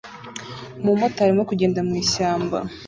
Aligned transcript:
Umumotari 0.81 1.23
arimo 1.27 1.43
kugenda 1.49 1.79
mu 1.87 1.93
ishyamba 2.03 2.57